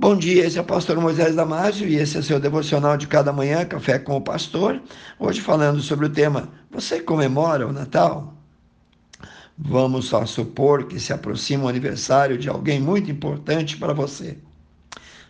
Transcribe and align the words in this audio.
Bom 0.00 0.16
dia, 0.16 0.46
esse 0.46 0.56
é 0.56 0.62
o 0.62 0.64
pastor 0.64 0.96
Moisés 0.96 1.34
Damásio 1.34 1.86
e 1.86 1.96
esse 1.96 2.16
é 2.16 2.22
seu 2.22 2.40
devocional 2.40 2.96
de 2.96 3.06
cada 3.06 3.34
manhã, 3.34 3.66
Café 3.66 3.98
com 3.98 4.16
o 4.16 4.20
Pastor. 4.22 4.80
Hoje 5.18 5.42
falando 5.42 5.78
sobre 5.82 6.06
o 6.06 6.08
tema 6.08 6.48
Você 6.70 7.00
comemora 7.00 7.68
o 7.68 7.72
Natal? 7.72 8.32
Vamos 9.58 10.06
só 10.06 10.24
supor 10.24 10.86
que 10.86 10.98
se 10.98 11.12
aproxima 11.12 11.64
o 11.64 11.68
aniversário 11.68 12.38
de 12.38 12.48
alguém 12.48 12.80
muito 12.80 13.10
importante 13.10 13.76
para 13.76 13.92
você. 13.92 14.38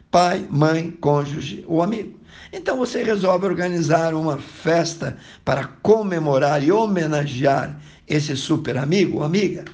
Pai, 0.08 0.46
mãe, 0.48 0.92
cônjuge 1.00 1.64
ou 1.66 1.82
amigo. 1.82 2.20
Então 2.52 2.76
você 2.76 3.02
resolve 3.02 3.46
organizar 3.46 4.14
uma 4.14 4.38
festa 4.38 5.16
para 5.44 5.64
comemorar 5.82 6.62
e 6.62 6.70
homenagear 6.70 7.76
esse 8.06 8.36
super 8.36 8.78
amigo 8.78 9.18
ou 9.18 9.24
amiga 9.24 9.64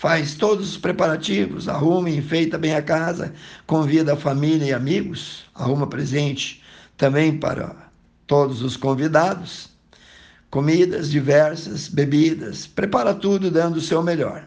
faz 0.00 0.34
todos 0.34 0.70
os 0.70 0.78
preparativos, 0.78 1.68
arruma 1.68 2.08
e 2.08 2.16
enfeita 2.16 2.56
bem 2.56 2.74
a 2.74 2.80
casa, 2.80 3.34
convida 3.66 4.14
a 4.14 4.16
família 4.16 4.64
e 4.64 4.72
amigos, 4.72 5.44
arruma 5.54 5.86
presente 5.86 6.62
também 6.96 7.36
para 7.36 7.76
todos 8.26 8.62
os 8.62 8.78
convidados, 8.78 9.68
comidas 10.50 11.10
diversas, 11.10 11.86
bebidas, 11.86 12.66
prepara 12.66 13.12
tudo 13.12 13.50
dando 13.50 13.76
o 13.76 13.80
seu 13.82 14.02
melhor. 14.02 14.46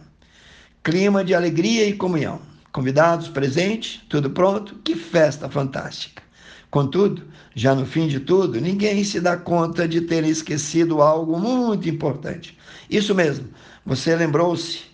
Clima 0.84 1.23
de 1.23 1.35
alegria 1.35 1.85
e 1.85 1.94
comunhão. 1.94 2.41
Convidados, 2.72 3.27
presente, 3.27 4.03
tudo 4.09 4.31
pronto, 4.31 4.73
que 4.83 4.95
festa 4.95 5.47
fantástica. 5.47 6.23
Contudo, 6.72 7.27
já 7.53 7.75
no 7.75 7.85
fim 7.85 8.08
de 8.08 8.20
tudo, 8.20 8.59
ninguém 8.59 9.03
se 9.03 9.22
dá 9.22 9.38
conta 9.38 9.88
de 9.88 10.02
ter 10.02 10.23
esquecido 10.23 10.99
algo 10.99 11.39
muito 11.39 11.88
importante. 11.88 12.58
Isso 12.89 13.13
mesmo, 13.13 13.47
você 13.85 14.16
lembrou-se 14.16 14.92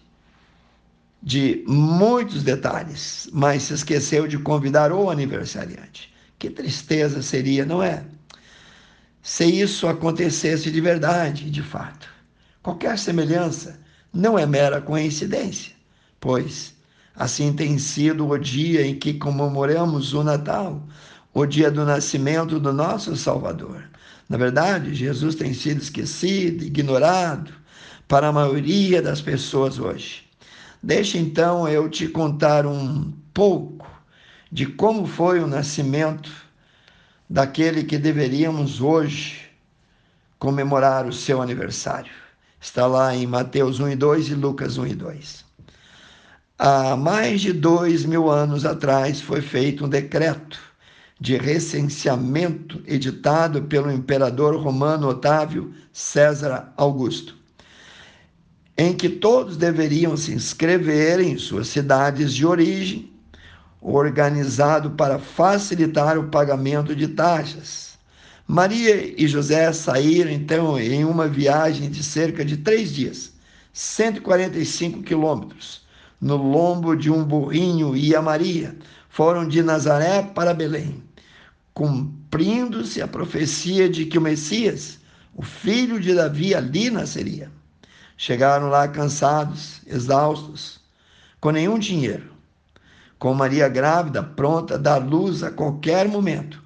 de 1.22 1.64
muitos 1.68 2.44
detalhes, 2.44 3.30
mas 3.34 3.64
se 3.64 3.73
esqueceu 3.73 4.28
de 4.28 4.38
convidar 4.38 4.91
o 4.91 5.09
aniversariante. 5.09 6.14
Que 6.38 6.50
tristeza 6.50 7.22
seria, 7.22 7.66
não 7.66 7.84
é? 7.84 8.04
Se 9.22 9.44
isso 9.45 9.88
acontecesse 9.88 10.72
de 10.72 10.80
verdade, 10.80 11.52
de 11.52 11.61
fato. 11.61 12.08
Qualquer 12.64 12.98
semelhança 12.98 13.80
não 14.14 14.39
é 14.39 14.45
mera 14.45 14.81
coincidência, 14.81 15.73
pois 16.20 16.73
assim 17.16 17.52
tem 17.52 17.78
sido 17.78 18.28
o 18.28 18.38
dia 18.38 18.86
em 18.86 18.95
que 18.95 19.14
comemoramos 19.14 20.14
o 20.14 20.23
Natal, 20.23 20.81
o 21.33 21.45
dia 21.45 21.70
do 21.70 21.83
nascimento 21.83 22.59
do 22.59 22.72
nosso 22.72 23.16
Salvador. 23.17 23.83
Na 24.30 24.38
verdade, 24.38 24.95
Jesus 24.95 25.36
tem 25.36 25.54
sido 25.54 25.81
esquecido, 25.81 26.64
ignorado 26.64 27.52
para 28.08 28.28
a 28.28 28.31
maioria 28.31 29.02
das 29.02 29.22
pessoas 29.22 29.80
hoje. 29.80 30.28
Deixa 30.81 31.17
então 31.17 31.67
eu 31.67 31.89
te 31.89 32.08
contar 32.08 32.66
um 32.66 33.11
pouco 33.33 33.85
de 34.49 34.66
como 34.66 35.05
foi 35.05 35.41
o 35.41 35.47
nascimento 35.47 36.31
daquele 37.30 37.83
que 37.83 37.97
deveríamos 37.97 38.80
hoje 38.80 39.49
comemorar 40.39 41.05
o 41.05 41.11
seu 41.11 41.41
aniversário. 41.41 42.11
Está 42.61 42.88
lá 42.88 43.13
em 43.13 43.27
Mateus 43.27 43.81
1 43.81 43.89
e 43.89 43.95
2 43.97 44.30
e 44.30 44.36
Lucas 44.36 44.77
1 44.77 44.88
e 44.88 44.95
2. 44.95 45.45
Há 46.58 46.95
mais 46.95 47.41
de 47.41 47.52
dois 47.52 48.05
mil 48.05 48.30
anos 48.30 48.66
atrás 48.66 49.19
foi 49.19 49.41
feito 49.41 49.86
um 49.86 49.89
decreto 49.89 50.59
de 51.19 51.38
recenseamento 51.38 52.81
editado 52.88 53.64
pelo 53.64 53.91
imperador 53.91 54.55
romano 54.55 55.09
Otávio 55.09 55.73
César 55.91 56.71
Augusto 56.77 57.39
em 58.81 58.94
que 58.94 59.09
todos 59.09 59.58
deveriam 59.58 60.16
se 60.16 60.31
inscrever 60.31 61.19
em 61.19 61.38
suas 61.38 61.67
cidades 61.67 62.33
de 62.33 62.45
origem, 62.45 63.11
organizado 63.81 64.91
para 64.91 65.19
facilitar 65.19 66.17
o 66.17 66.30
pagamento 66.30 66.95
de 66.95 67.09
taxas. 67.09 67.99
Maria 68.47 69.21
e 69.21 69.27
José 69.27 69.73
saíram 69.73 70.31
então 70.31 70.80
em 70.80 71.03
uma 71.03 71.27
viagem 71.27 71.89
de 71.89 72.02
cerca 72.02 72.45
de 72.45 72.55
três 72.55 72.93
dias, 72.93 73.33
145 73.73 75.04
quilômetros, 75.04 75.81
no 76.21 76.37
lombo 76.37 76.95
de 76.95 77.11
um 77.11 77.21
burrinho 77.21 77.98
e 77.98 78.15
a 78.15 78.21
Maria 78.21 78.77
foram 79.09 79.45
de 79.45 79.61
Nazaré 79.61 80.21
para 80.23 80.54
Belém, 80.54 81.04
cumprindo-se 81.73 83.02
a 83.02 83.08
profecia 83.09 83.89
de 83.89 84.05
que 84.05 84.17
o 84.17 84.21
Messias, 84.21 84.99
o 85.36 85.42
filho 85.42 85.99
de 85.99 86.15
Davi, 86.15 86.55
ali 86.55 86.89
nasceria. 86.89 87.58
Chegaram 88.21 88.67
lá 88.67 88.85
cansados, 88.85 89.80
exaustos, 89.87 90.81
com 91.39 91.52
nenhum 91.52 91.80
dinheiro, 91.80 92.33
com 93.17 93.33
Maria 93.33 93.69
grávida, 93.69 94.21
pronta 94.21 94.75
a 94.75 94.77
dar 94.77 94.97
luz 94.97 95.41
a 95.41 95.49
qualquer 95.49 96.05
momento. 96.05 96.61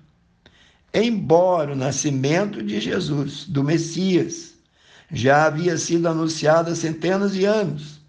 Embora 0.91 1.73
o 1.73 1.75
nascimento 1.75 2.63
de 2.63 2.79
Jesus, 2.79 3.45
do 3.45 3.63
Messias, 3.63 4.55
já 5.11 5.45
havia 5.45 5.77
sido 5.77 6.07
anunciado 6.07 6.71
há 6.71 6.75
centenas 6.75 7.33
de 7.33 7.45
anos, 7.45 8.01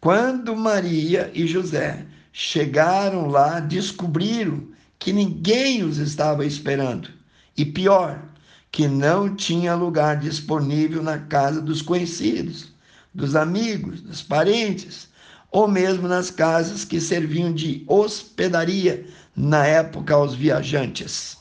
quando 0.00 0.54
Maria 0.54 1.32
e 1.34 1.48
José 1.48 2.06
chegaram 2.32 3.26
lá, 3.26 3.58
descobriram 3.58 4.68
que 5.00 5.12
ninguém 5.12 5.82
os 5.82 5.98
estava 5.98 6.46
esperando. 6.46 7.10
E 7.56 7.64
pior, 7.64 8.22
que 8.70 8.86
não 8.86 9.34
tinha 9.34 9.74
lugar 9.74 10.18
disponível 10.18 11.02
na 11.02 11.18
casa 11.18 11.60
dos 11.60 11.82
conhecidos, 11.82 12.72
dos 13.14 13.34
amigos, 13.34 14.00
dos 14.00 14.22
parentes, 14.22 15.08
ou 15.50 15.66
mesmo 15.66 16.06
nas 16.06 16.30
casas 16.30 16.84
que 16.84 17.00
serviam 17.00 17.52
de 17.52 17.84
hospedaria 17.88 19.06
na 19.34 19.66
época 19.66 20.14
aos 20.14 20.34
viajantes. 20.34 21.38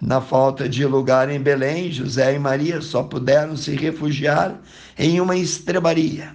Na 0.00 0.20
falta 0.20 0.68
de 0.68 0.84
lugar 0.84 1.30
em 1.30 1.40
Belém, 1.40 1.90
José 1.90 2.34
e 2.34 2.38
Maria 2.38 2.82
só 2.82 3.02
puderam 3.02 3.56
se 3.56 3.74
refugiar 3.74 4.60
em 4.98 5.20
uma 5.20 5.36
estrebaria, 5.36 6.34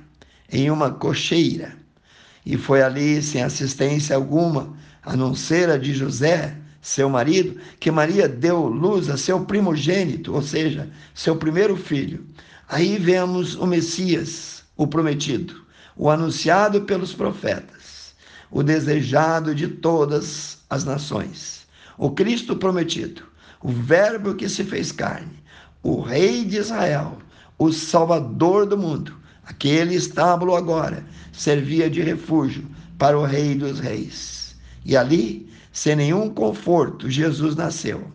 em 0.52 0.72
uma 0.72 0.92
cocheira. 0.92 1.74
E 2.44 2.58
foi 2.58 2.82
ali, 2.82 3.22
sem 3.22 3.44
assistência 3.44 4.16
alguma, 4.16 4.76
a 5.04 5.16
não 5.16 5.36
ser 5.36 5.70
a 5.70 5.78
de 5.78 5.94
José, 5.94 6.58
seu 6.82 7.10
marido, 7.10 7.60
que 7.80 7.92
Maria 7.92 8.28
deu 8.28 8.66
luz 8.66 9.10
a 9.10 9.18
seu 9.18 9.46
primogênito, 9.46 10.34
ou 10.34 10.42
seja, 10.42 10.90
seu 11.14 11.36
primeiro 11.36 11.78
filho. 11.78 12.26
Aí 12.68 12.98
vemos 12.98 13.56
o 13.56 13.68
Messias, 13.68 14.64
o 14.76 14.88
prometido, 14.88 15.62
o 15.96 16.10
anunciado 16.10 16.82
pelos 16.82 17.14
profetas, 17.14 18.16
o 18.50 18.64
desejado 18.64 19.54
de 19.54 19.68
todas 19.68 20.58
as 20.70 20.84
nações, 20.84 21.68
o 21.98 22.12
Cristo 22.12 22.56
prometido, 22.56 23.24
o 23.62 23.70
Verbo 23.70 24.34
que 24.34 24.50
se 24.50 24.64
fez 24.64 24.92
carne, 24.92 25.44
o 25.84 26.02
Rei 26.02 26.44
de 26.44 26.58
Israel, 26.58 27.20
o 27.60 27.72
Salvador 27.72 28.66
do 28.66 28.78
mundo. 28.78 29.16
Aquele 29.46 29.96
estábulo 29.96 30.56
agora 30.56 31.06
servia 31.32 31.90
de 31.90 32.02
refúgio 32.02 32.66
para 32.98 33.20
o 33.20 33.26
Rei 33.26 33.54
dos 33.54 33.80
Reis. 33.80 34.56
E 34.86 34.96
ali 34.96 35.51
sem 35.72 35.96
nenhum 35.96 36.30
conforto, 36.30 37.10
Jesus 37.10 37.56
nasceu. 37.56 38.12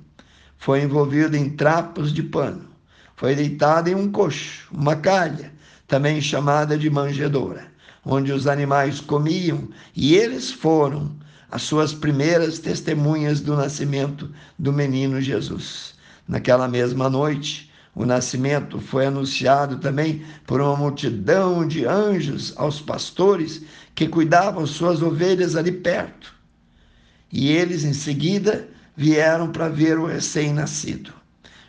Foi 0.58 0.82
envolvido 0.82 1.36
em 1.36 1.50
trapos 1.50 2.12
de 2.12 2.22
pano. 2.22 2.68
Foi 3.16 3.34
deitado 3.34 3.88
em 3.88 3.94
um 3.94 4.10
coxo, 4.10 4.68
uma 4.72 4.96
calha, 4.96 5.52
também 5.86 6.20
chamada 6.20 6.76
de 6.76 6.90
manjedoura, 6.90 7.66
onde 8.04 8.32
os 8.32 8.46
animais 8.46 9.00
comiam, 9.00 9.68
e 9.94 10.14
eles 10.14 10.50
foram 10.50 11.16
as 11.50 11.62
suas 11.62 11.94
primeiras 11.94 12.58
testemunhas 12.58 13.40
do 13.40 13.56
nascimento 13.56 14.30
do 14.58 14.72
menino 14.72 15.20
Jesus. 15.20 15.94
Naquela 16.28 16.68
mesma 16.68 17.08
noite, 17.08 17.70
o 17.94 18.04
nascimento 18.04 18.78
foi 18.78 19.06
anunciado 19.06 19.78
também 19.78 20.22
por 20.46 20.60
uma 20.60 20.76
multidão 20.76 21.66
de 21.66 21.86
anjos 21.86 22.52
aos 22.56 22.80
pastores 22.80 23.62
que 23.94 24.06
cuidavam 24.06 24.66
suas 24.66 25.00
ovelhas 25.00 25.56
ali 25.56 25.72
perto. 25.72 26.35
E 27.32 27.48
eles 27.48 27.84
em 27.84 27.92
seguida 27.92 28.68
vieram 28.96 29.50
para 29.50 29.68
ver 29.68 29.98
o 29.98 30.06
recém-nascido. 30.06 31.12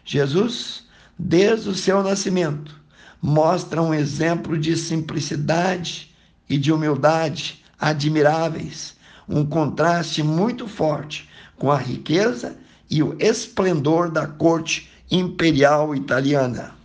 Jesus, 0.05 0.83
desde 1.17 1.69
o 1.69 1.75
seu 1.75 2.01
nascimento, 2.01 2.79
mostra 3.21 3.81
um 3.81 3.93
exemplo 3.93 4.57
de 4.57 4.77
simplicidade 4.77 6.15
e 6.49 6.57
de 6.57 6.71
humildade 6.71 7.63
admiráveis, 7.79 8.95
um 9.27 9.45
contraste 9.45 10.23
muito 10.23 10.67
forte 10.67 11.27
com 11.57 11.71
a 11.71 11.77
riqueza 11.77 12.55
e 12.89 13.03
o 13.03 13.15
esplendor 13.19 14.09
da 14.09 14.25
corte 14.25 14.89
imperial 15.11 15.93
italiana. 15.93 16.75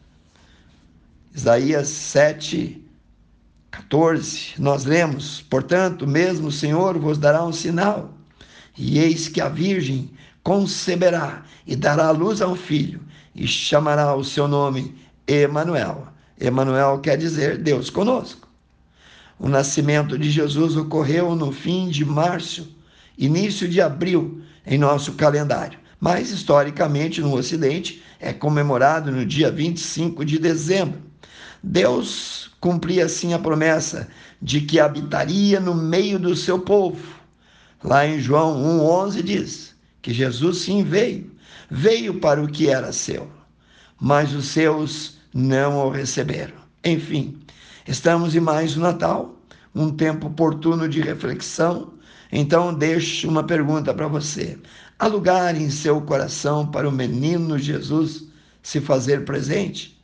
Isaías 1.34 1.88
7, 1.88 2.84
14, 3.70 4.54
nós 4.58 4.84
lemos: 4.84 5.40
Portanto, 5.42 6.06
mesmo 6.06 6.48
o 6.48 6.52
Senhor 6.52 6.98
vos 6.98 7.16
dará 7.16 7.44
um 7.44 7.52
sinal 7.52 8.12
e 8.76 8.98
eis 8.98 9.28
que 9.28 9.40
a 9.40 9.48
Virgem 9.48 10.10
conceberá 10.42 11.44
e 11.66 11.76
dará 11.76 12.10
luz 12.10 12.42
a 12.42 12.48
um 12.48 12.56
filho, 12.56 13.00
e 13.34 13.46
chamará 13.46 14.14
o 14.14 14.24
seu 14.24 14.48
nome 14.48 14.94
Emanuel. 15.26 16.08
Emanuel 16.40 16.98
quer 16.98 17.16
dizer 17.16 17.58
Deus 17.58 17.88
conosco. 17.88 18.48
O 19.38 19.48
nascimento 19.48 20.18
de 20.18 20.30
Jesus 20.30 20.76
ocorreu 20.76 21.34
no 21.34 21.52
fim 21.52 21.88
de 21.88 22.04
março 22.04 22.76
início 23.16 23.68
de 23.68 23.80
abril 23.80 24.42
em 24.66 24.78
nosso 24.78 25.12
calendário, 25.12 25.78
mas 26.00 26.30
historicamente 26.30 27.20
no 27.20 27.34
Ocidente 27.34 28.02
é 28.20 28.32
comemorado 28.32 29.10
no 29.10 29.24
dia 29.24 29.50
25 29.50 30.24
de 30.24 30.38
dezembro. 30.38 31.00
Deus 31.62 32.50
cumpria 32.60 33.06
assim 33.06 33.34
a 33.34 33.38
promessa 33.38 34.08
de 34.40 34.60
que 34.60 34.80
habitaria 34.80 35.60
no 35.60 35.74
meio 35.74 36.18
do 36.18 36.34
seu 36.34 36.58
povo. 36.58 37.21
Lá 37.84 38.06
em 38.06 38.20
João 38.20 38.56
1,11 38.80 39.22
diz 39.22 39.74
que 40.00 40.14
Jesus 40.14 40.58
sim 40.58 40.84
veio, 40.84 41.30
veio 41.68 42.20
para 42.20 42.42
o 42.42 42.46
que 42.46 42.68
era 42.68 42.92
seu, 42.92 43.28
mas 44.00 44.32
os 44.32 44.46
seus 44.46 45.18
não 45.34 45.78
o 45.78 45.90
receberam. 45.90 46.54
Enfim, 46.84 47.40
estamos 47.86 48.36
em 48.36 48.40
mais 48.40 48.76
um 48.76 48.80
Natal, 48.82 49.36
um 49.74 49.90
tempo 49.90 50.28
oportuno 50.28 50.88
de 50.88 51.00
reflexão. 51.00 51.94
Então, 52.30 52.72
deixo 52.72 53.28
uma 53.28 53.42
pergunta 53.42 53.92
para 53.92 54.06
você: 54.06 54.58
há 54.98 55.06
lugar 55.08 55.56
em 55.56 55.68
seu 55.68 56.00
coração 56.02 56.66
para 56.66 56.88
o 56.88 56.92
menino 56.92 57.58
Jesus 57.58 58.24
se 58.62 58.80
fazer 58.80 59.24
presente? 59.24 60.00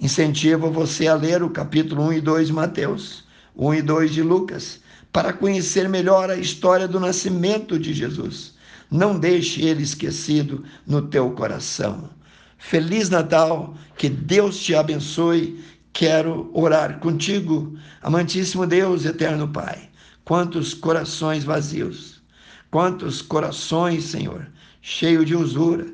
Incentivo 0.00 0.72
você 0.72 1.06
a 1.06 1.14
ler 1.14 1.40
o 1.42 1.50
capítulo 1.50 2.02
1 2.06 2.14
e 2.14 2.20
2 2.20 2.46
de 2.48 2.52
Mateus, 2.52 3.24
1 3.56 3.74
e 3.74 3.82
2 3.82 4.12
de 4.12 4.22
Lucas, 4.22 4.80
para 5.14 5.32
conhecer 5.32 5.88
melhor 5.88 6.28
a 6.28 6.34
história 6.34 6.88
do 6.88 6.98
nascimento 6.98 7.78
de 7.78 7.94
Jesus. 7.94 8.54
Não 8.90 9.16
deixe 9.16 9.62
ele 9.62 9.84
esquecido 9.84 10.64
no 10.84 11.02
teu 11.02 11.30
coração. 11.30 12.10
Feliz 12.58 13.08
Natal, 13.08 13.76
que 13.96 14.08
Deus 14.08 14.58
te 14.58 14.74
abençoe. 14.74 15.62
Quero 15.92 16.50
orar 16.52 16.98
contigo, 16.98 17.78
amantíssimo 18.02 18.66
Deus, 18.66 19.04
eterno 19.04 19.46
Pai. 19.46 19.88
Quantos 20.24 20.74
corações 20.74 21.44
vazios, 21.44 22.20
quantos 22.68 23.22
corações, 23.22 24.02
Senhor, 24.06 24.48
cheio 24.82 25.24
de 25.24 25.36
usura, 25.36 25.86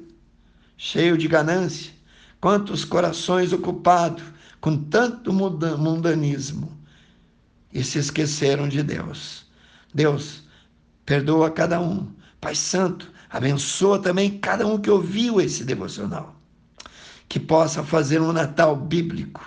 cheio 0.79 1.19
de 1.19 1.29
ganância, 1.29 1.93
quantos 2.41 2.87
corações 2.87 3.53
ocupados 3.53 4.23
com 4.63 4.79
tanto 4.79 5.31
mundanismo 5.31 6.80
e 7.73 7.83
se 7.85 7.99
esqueceram 7.99 8.69
de 8.69 8.83
Deus. 8.83 9.47
Deus, 9.95 10.43
perdoa 11.05 11.51
cada 11.51 11.81
um. 11.81 12.09
Pai 12.41 12.55
Santo, 12.55 13.11
abençoa 13.29 13.99
também 13.99 14.39
cada 14.39 14.67
um 14.67 14.79
que 14.79 14.91
ouviu 14.91 15.41
esse 15.41 15.65
devocional. 15.65 16.35
Que 17.29 17.39
possa 17.39 17.83
fazer 17.83 18.21
um 18.21 18.33
Natal 18.33 18.75
bíblico, 18.75 19.45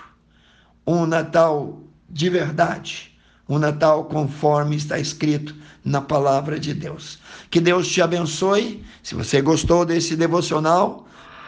um 0.86 1.06
Natal 1.06 1.82
de 2.08 2.30
verdade, 2.30 3.18
um 3.48 3.58
Natal 3.58 4.04
conforme 4.04 4.76
está 4.76 4.98
escrito 4.98 5.54
na 5.84 6.00
palavra 6.00 6.58
de 6.58 6.72
Deus. 6.72 7.18
Que 7.50 7.60
Deus 7.60 7.88
te 7.88 8.00
abençoe. 8.00 8.82
Se 9.02 9.14
você 9.14 9.42
gostou 9.42 9.84
desse 9.84 10.16
devocional, 10.16 11.06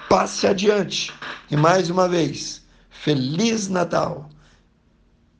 passe 0.09 0.47
adiante. 0.47 1.13
E 1.51 1.57
mais 1.57 1.89
uma 1.89 2.09
vez, 2.09 2.63
Feliz 2.91 3.69
Natal! 3.69 4.29